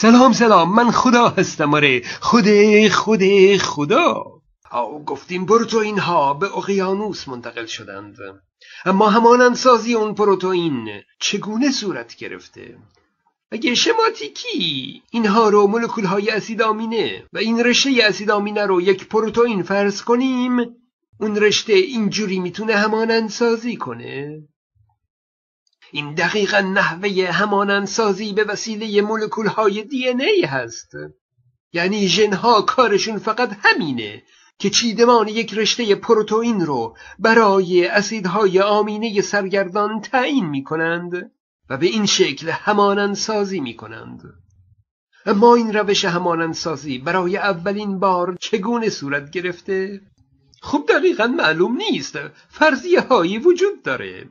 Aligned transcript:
سلام 0.00 0.32
سلام. 0.32 0.74
من 0.74 0.90
خدا 0.90 1.28
هستم 1.28 1.74
آره. 1.74 2.02
خود 2.20 2.48
خود 2.88 3.22
خدا 3.56 4.24
آو 4.70 5.04
گفتیم 5.04 5.46
پروتئین 5.46 5.98
ها 5.98 6.34
به 6.34 6.56
اقیانوس 6.56 7.28
منتقل 7.28 7.66
شدند. 7.66 8.16
اما 8.84 9.08
همان 9.08 9.54
سازی 9.54 9.94
اون 9.94 10.14
پروتئین 10.14 10.88
چگونه 11.18 11.70
صورت 11.70 12.16
گرفته؟ 12.16 12.76
اگه 13.50 13.74
شماتیکی؟ 13.74 15.02
اینها 15.10 15.48
رو 15.48 15.66
مولکول 15.66 16.04
های 16.04 16.30
اسید 16.30 16.62
آمینه 16.62 17.24
و 17.32 17.38
این 17.38 17.64
رشته 17.64 17.90
اسید 18.02 18.30
آمینه 18.30 18.66
رو 18.66 18.80
یک 18.80 19.08
پروتئین 19.08 19.62
فرض 19.62 20.02
کنیم. 20.02 20.60
اون 21.20 21.36
رشته 21.36 21.72
اینجوری 21.72 22.38
می‌تونه 22.38 22.74
همانند 22.74 23.30
سازی 23.30 23.76
کنه. 23.76 24.42
این 25.92 26.14
دقیقا 26.14 26.60
نحوه 26.60 27.30
همانند 27.32 27.86
سازی 27.86 28.32
به 28.32 28.44
وسیله 28.44 29.02
مولکول 29.02 29.46
های 29.46 29.84
دی 29.84 30.08
ای 30.08 30.44
هست. 30.44 30.92
یعنی 31.72 32.08
ژنها 32.08 32.62
کارشون 32.62 33.18
فقط 33.18 33.56
همینه 33.62 34.22
که 34.58 34.70
چیدمان 34.70 35.28
یک 35.28 35.54
رشته 35.54 35.94
پروتئین 35.94 36.66
رو 36.66 36.96
برای 37.18 37.86
اسیدهای 37.86 38.60
آمینه 38.60 39.20
سرگردان 39.20 40.00
تعیین 40.00 40.46
می 40.46 40.64
کنند 40.64 41.32
و 41.70 41.76
به 41.76 41.86
این 41.86 42.06
شکل 42.06 42.48
همانند 42.48 43.14
سازی 43.14 43.60
می 43.60 43.76
کنند 43.76 44.22
اما 45.26 45.54
این 45.54 45.72
روش 45.72 46.04
همانند 46.04 46.54
سازی 46.54 46.98
برای 46.98 47.36
اولین 47.36 47.98
بار 47.98 48.36
چگونه 48.40 48.88
صورت 48.88 49.30
گرفته؟ 49.30 50.00
خب 50.62 50.84
دقیقا 50.88 51.26
معلوم 51.26 51.76
نیست. 51.76 52.18
فرضیه 52.48 53.00
هایی 53.00 53.38
وجود 53.38 53.82
داره. 53.82 54.28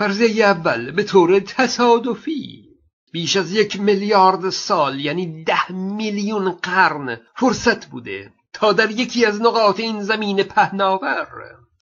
فرضیه 0.00 0.44
اول 0.44 0.90
به 0.90 1.02
طور 1.02 1.40
تصادفی 1.40 2.68
بیش 3.12 3.36
از 3.36 3.52
یک 3.52 3.80
میلیارد 3.80 4.50
سال 4.50 5.00
یعنی 5.00 5.44
ده 5.44 5.72
میلیون 5.72 6.50
قرن 6.50 7.20
فرصت 7.36 7.86
بوده 7.86 8.32
تا 8.52 8.72
در 8.72 8.90
یکی 8.90 9.26
از 9.26 9.42
نقاط 9.42 9.80
این 9.80 10.02
زمین 10.02 10.42
پهناور 10.42 11.28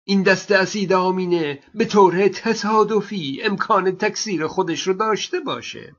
این 0.03 0.23
دست 0.23 0.51
اسید 0.51 0.93
آمینه 0.93 1.59
به 1.73 1.85
طور 1.85 2.27
تصادفی 2.27 3.39
امکان 3.43 3.97
تکثیر 3.97 4.47
خودش 4.47 4.87
رو 4.87 4.93
داشته 4.93 5.39
باشه. 5.39 5.95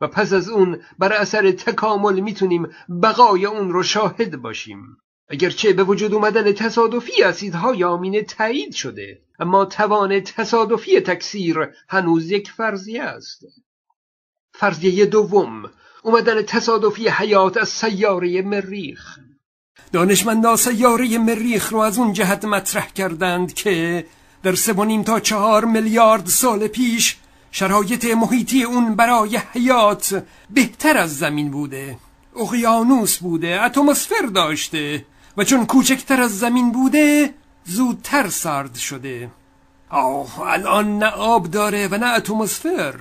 و 0.00 0.08
پس 0.08 0.32
از 0.32 0.48
اون 0.48 0.82
بر 0.98 1.12
اثر 1.12 1.50
تکامل 1.50 2.20
می‌تونیم 2.20 2.68
بقای 3.02 3.46
اون 3.46 3.70
رو 3.70 3.82
شاهد 3.82 4.36
باشیم. 4.36 4.96
اگرچه 5.30 5.72
به 5.72 5.84
وجود 5.84 6.14
اومدن 6.14 6.52
تصادفی 6.52 7.22
اسیدهای 7.22 7.84
آمینه 7.84 8.22
تایید 8.22 8.74
شده 8.74 9.20
اما 9.38 9.64
توان 9.64 10.20
تصادفی 10.20 11.00
تکثیر 11.00 11.68
هنوز 11.88 12.30
یک 12.30 12.50
فرضیه 12.50 13.02
است. 13.02 13.44
فرضیه 14.52 15.06
دوم 15.06 15.70
اومدن 16.02 16.42
تصادفی 16.42 17.08
حیات 17.08 17.56
از 17.56 17.68
سیاره 17.68 18.42
مریخ. 18.42 19.18
دانشمندان 19.92 20.56
سیاره 20.56 21.18
مریخ 21.18 21.72
رو 21.72 21.78
از 21.78 21.98
اون 21.98 22.12
جهت 22.12 22.44
مطرح 22.44 22.88
کردند 22.92 23.54
که 23.54 24.06
در 24.42 24.54
سه 24.54 25.02
تا 25.02 25.20
چهار 25.20 25.64
میلیارد 25.64 26.26
سال 26.26 26.66
پیش 26.66 27.16
شرایط 27.50 28.04
محیطی 28.04 28.62
اون 28.62 28.94
برای 28.94 29.36
حیات 29.36 30.24
بهتر 30.50 30.96
از 30.96 31.18
زمین 31.18 31.50
بوده 31.50 31.98
اقیانوس 32.36 33.18
بوده 33.18 33.62
اتمسفر 33.62 34.26
داشته. 34.34 35.04
و 35.38 35.44
چون 35.44 35.66
کوچکتر 35.66 36.20
از 36.20 36.38
زمین 36.38 36.72
بوده 36.72 37.34
زودتر 37.64 38.28
سرد 38.28 38.74
شده. 38.74 39.30
آه 39.90 40.40
الان 40.40 40.98
نه 40.98 41.10
آب 41.10 41.50
داره 41.50 41.88
و 41.88 41.94
نه 41.94 42.06
اتمسفر. 42.06 42.94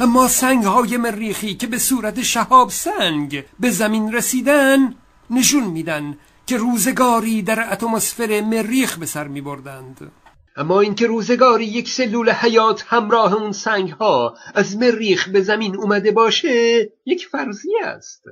اما 0.00 0.28
سنگ 0.28 0.64
های 0.64 0.96
مریخی 0.96 1.54
که 1.54 1.66
به 1.66 1.78
صورت 1.78 2.22
شهاب 2.22 2.70
سنگ 2.70 3.44
به 3.60 3.70
زمین 3.70 4.12
رسیدن 4.12 4.94
نشون 5.30 5.64
میدن 5.64 6.18
که 6.46 6.56
روزگاری 6.56 7.42
در 7.42 7.72
اتمسفر 7.72 8.40
مریخ 8.40 8.98
به 8.98 9.06
سر 9.06 9.28
می 9.28 9.40
بردند. 9.40 10.12
اما 10.56 10.80
اینکه 10.80 11.06
روزگاری 11.06 11.64
یک 11.64 11.88
سلول 11.88 12.30
حیات 12.30 12.84
همراه 12.86 13.34
اون 13.34 13.52
سنگ 13.52 13.90
ها 13.90 14.36
از 14.54 14.76
مریخ 14.76 15.28
به 15.28 15.40
زمین 15.40 15.76
اومده 15.76 16.10
باشه 16.10 16.88
یک 17.06 17.26
فرضیه 17.26 17.84
است. 17.84 18.22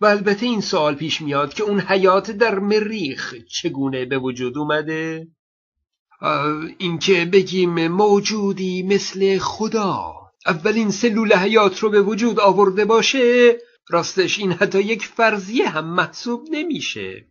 و 0.00 0.06
البته 0.06 0.46
این 0.46 0.60
سوال 0.60 0.94
پیش 0.94 1.20
میاد 1.20 1.54
که 1.54 1.62
اون 1.62 1.80
حیات 1.80 2.30
در 2.30 2.58
مریخ 2.58 3.34
چگونه 3.48 4.04
به 4.04 4.18
وجود 4.18 4.58
اومده؟ 4.58 5.28
اینکه 6.78 7.24
بگیم 7.24 7.88
موجودی 7.88 8.82
مثل 8.82 9.38
خدا. 9.38 10.12
اولین 10.46 10.90
سلول 10.90 11.32
حیات 11.32 11.78
رو 11.78 11.90
به 11.90 12.02
وجود 12.02 12.40
آورده 12.40 12.84
باشه 12.84 13.58
راستش 13.88 14.38
این 14.38 14.52
حتی 14.52 14.80
یک 14.80 15.06
فرضیه 15.06 15.68
هم 15.68 15.94
محسوب 15.94 16.46
نمیشه. 16.50 17.26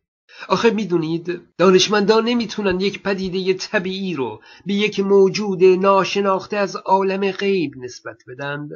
آخه 0.47 0.69
می‌دونید 0.69 1.41
دانشمندان 1.57 2.25
نمی‌تونن 2.25 2.79
یک 2.79 3.03
پدیده 3.03 3.53
طبیعی 3.53 4.13
رو 4.13 4.41
به 4.65 4.73
یک 4.73 4.99
موجود 4.99 5.63
ناشناخته 5.63 6.57
از 6.57 6.75
عالم 6.75 7.31
غیب 7.31 7.73
نسبت 7.77 8.17
بدند. 8.27 8.69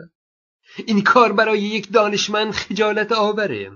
این 0.85 1.01
کار 1.03 1.33
برای 1.33 1.59
یک 1.59 1.91
دانشمند 1.91 2.51
خجالت 2.51 3.11
آوره. 3.11 3.71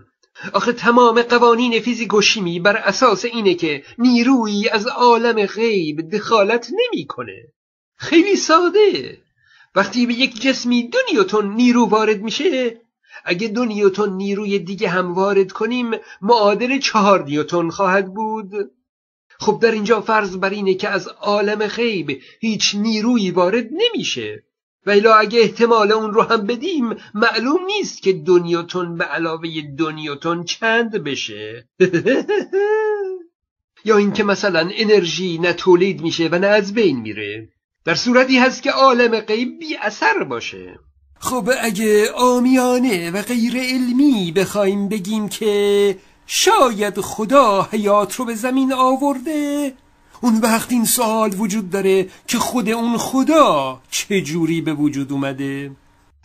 آخه 0.53 0.73
تمام 0.73 1.21
قوانین 1.21 1.79
فیزیک 1.79 2.13
و 2.13 2.21
شیمی 2.21 2.59
بر 2.59 2.75
اساس 2.77 3.25
اینه 3.25 3.53
که 3.53 3.83
نیرویی 3.97 4.69
از 4.69 4.87
عالم 4.87 5.45
غیب 5.45 6.09
دخالت 6.09 6.71
نمی‌کنه. 6.71 7.53
خیلی 7.97 8.35
ساده. 8.35 9.17
وقتی 9.75 10.05
به 10.05 10.13
یک 10.13 10.41
جسمی 10.41 10.89
دو 10.89 11.41
نیرو 11.41 11.85
وارد 11.85 12.21
میشه 12.21 12.81
اگه 13.25 13.47
دو 13.47 13.65
نیروی 14.05 14.59
دیگه 14.59 14.89
هم 14.89 15.13
وارد 15.13 15.51
کنیم 15.51 15.91
معادل 16.21 16.79
چهار 16.79 17.23
نیوتن 17.23 17.69
خواهد 17.69 18.13
بود. 18.13 18.71
خب 19.39 19.59
در 19.61 19.71
اینجا 19.71 20.01
فرض 20.01 20.37
بر 20.37 20.49
اینه 20.49 20.73
که 20.73 20.89
از 20.89 21.07
عالم 21.07 21.67
غیب 21.67 22.21
هیچ 22.39 22.75
نیرویی 22.75 23.31
وارد 23.31 23.67
نمیشه. 23.71 24.43
و 24.87 24.89
الا 24.89 25.15
اگه 25.15 25.39
احتمال 25.39 25.91
اون 25.91 26.13
رو 26.13 26.21
هم 26.21 26.47
بدیم 26.47 26.95
معلوم 27.13 27.65
نیست 27.65 28.01
که 28.01 28.13
دنیاتون 28.13 28.97
به 28.97 29.03
علاوه 29.03 29.49
دنیاتون 29.77 30.43
چند 30.43 31.03
بشه. 31.03 31.69
یا 33.85 33.97
اینکه 33.97 34.23
مثلا 34.23 34.69
انرژی 34.73 35.37
نه 35.37 35.53
تولید 35.53 36.01
میشه 36.01 36.29
و 36.31 36.39
نه 36.39 36.47
از 36.47 36.73
بین 36.73 36.99
میره. 36.99 37.49
در 37.85 37.95
صورتی 37.95 38.37
هست 38.37 38.63
که 38.63 38.71
عالم 38.71 39.19
غیب 39.19 39.59
بی 39.59 39.75
اثر 39.75 40.23
باشه. 40.23 40.79
خب 41.19 41.49
اگه 41.61 42.11
آمیانه 42.11 43.11
و 43.11 43.21
غیر 43.21 43.57
علمی 43.57 44.31
بخوایم 44.31 44.89
بگیم 44.89 45.29
که 45.29 45.97
شاید 46.27 47.01
خدا 47.01 47.69
حیات 47.71 48.15
رو 48.15 48.25
به 48.25 48.35
زمین 48.35 48.73
آورده 48.73 49.73
اون 50.21 50.37
وقت 50.37 50.71
این 50.71 50.85
سوال 50.85 51.33
وجود 51.37 51.69
داره 51.69 52.07
که 52.27 52.37
خود 52.37 52.69
اون 52.69 52.97
خدا 52.97 53.81
چه 53.91 54.21
جوری 54.21 54.61
به 54.61 54.73
وجود 54.73 55.11
اومده؟ 55.11 55.71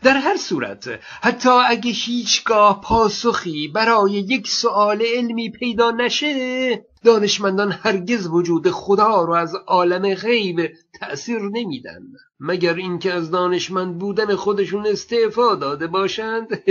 در 0.02 0.16
هر 0.16 0.36
صورت 0.36 1.00
حتی 1.22 1.48
اگه 1.48 1.90
هیچگاه 1.90 2.80
پاسخی 2.80 3.68
برای 3.68 4.12
یک 4.12 4.48
سوال 4.48 5.02
علمی 5.16 5.50
پیدا 5.50 5.90
نشه 5.90 6.84
دانشمندان 7.04 7.72
هرگز 7.72 8.26
وجود 8.26 8.70
خدا 8.70 9.22
رو 9.22 9.32
از 9.32 9.54
عالم 9.66 10.14
غیب 10.14 10.72
تأثیر 11.00 11.40
نمیدن. 11.40 12.02
مگر 12.40 12.74
اینکه 12.74 13.12
از 13.12 13.30
دانشمند 13.30 13.98
بودن 13.98 14.34
خودشون 14.34 14.86
استعفا 14.86 15.54
داده 15.54 15.86
باشند؟ 15.86 16.48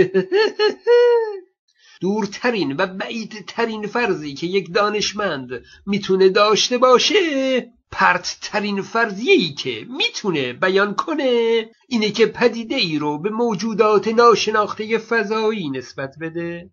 دورترین 2.02 2.76
و 2.78 2.86
بعیدترین 2.86 3.86
فرضی 3.86 4.34
که 4.34 4.46
یک 4.46 4.74
دانشمند 4.74 5.50
می‌تونه 5.86 6.28
داشته 6.28 6.78
باشه 6.78 7.16
پرتترین 7.92 8.82
فرضیهی 8.82 9.54
که 9.54 9.86
می‌تونه 9.96 10.52
بیان 10.52 10.94
کنه 10.94 11.70
اینه 11.88 12.10
که 12.10 12.26
پدیده 12.26 12.74
ای 12.74 12.98
رو 12.98 13.18
به 13.18 13.30
موجودات 13.30 14.08
ناشناخته 14.08 14.98
فضایی 14.98 15.70
نسبت 15.70 16.14
بده. 16.20 16.70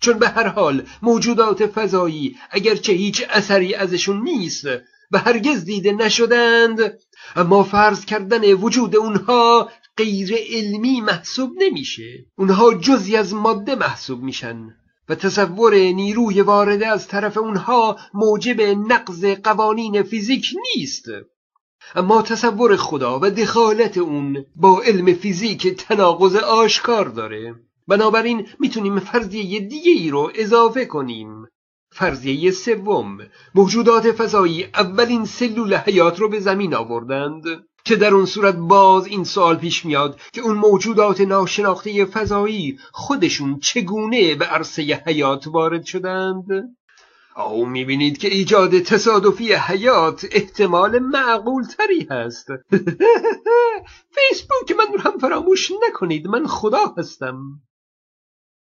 چون 0.00 0.18
به 0.18 0.28
هر 0.28 0.48
حال 0.48 0.86
موجودات 1.02 1.66
فضایی 1.66 2.36
اگرچه 2.50 2.92
هیچ 2.92 3.24
اثری 3.30 3.74
ازشون 3.74 4.22
نیست 4.22 4.64
و 5.12 5.18
هرگز 5.18 5.64
دیده 5.64 5.92
نشدند 5.92 6.98
اما 7.36 7.62
فرض 7.62 8.04
کردن 8.04 8.52
وجود 8.52 8.96
اونها 8.96 9.70
غیر 9.96 10.34
علمی 10.50 11.00
محسوب 11.00 11.50
نمیشه. 11.58 12.26
اونها 12.36 12.74
جزی 12.74 13.16
از 13.16 13.34
ماده 13.34 13.74
محسوب 13.74 14.22
میشن 14.22 14.74
و 15.08 15.14
تصور 15.14 15.74
نیروی 15.74 16.40
وارده 16.40 16.86
از 16.86 17.08
طرف 17.08 17.38
اونها 17.38 17.98
موجب 18.14 18.60
نقض 18.60 19.24
قوانین 19.24 20.02
فیزیک 20.02 20.46
نیست. 20.76 21.04
اما 21.94 22.22
تصور 22.22 22.76
خدا 22.76 23.18
و 23.22 23.30
دخالت 23.30 23.98
اون 23.98 24.44
با 24.56 24.82
علم 24.82 25.14
فیزیک 25.14 25.68
تناقض 25.68 26.36
آشکار 26.36 27.08
داره. 27.08 27.54
بنابراین 27.88 28.46
می‌تونیم 28.60 28.98
فرضیه 28.98 29.60
دیگه 29.60 29.92
ای 29.92 30.10
رو 30.10 30.32
اضافه 30.34 30.84
کنیم. 30.84 31.46
فرضیه 31.92 32.50
سوم. 32.50 33.18
موجودات 33.54 34.12
فضایی 34.12 34.64
اولین 34.64 35.24
سلول 35.24 35.74
حیات 35.74 36.20
رو 36.20 36.28
به 36.28 36.40
زمین 36.40 36.74
آوردند. 36.74 37.44
که 37.84 37.96
در 37.96 38.14
اون 38.14 38.26
صورت 38.26 38.54
باز 38.54 39.06
این 39.06 39.24
سوال 39.24 39.56
پیش 39.56 39.84
میاد 39.84 40.20
که 40.32 40.40
اون 40.40 40.56
موجودات 40.56 41.20
ناشناخته 41.20 42.04
فضایی 42.04 42.78
خودشون 42.92 43.58
چگونه 43.58 44.34
به 44.34 44.44
عرصه 44.44 44.82
حیات 45.06 45.46
وارد 45.46 45.84
شدند؟ 45.84 46.46
او 47.36 47.66
می‌بینید 47.66 48.18
که 48.18 48.28
ایجاد 48.28 48.78
تصادفی 48.78 49.52
حیات 49.52 50.26
احتمال 50.32 50.98
معقول 50.98 51.62
تری 51.62 52.06
هست. 52.10 52.46
فیسبوک 54.14 54.72
من 54.78 54.92
رو 54.92 55.00
هم 55.00 55.18
فراموش 55.18 55.72
نکنید. 55.88 56.26
من 56.26 56.46
خدا 56.46 56.94
هستم. 56.98 57.60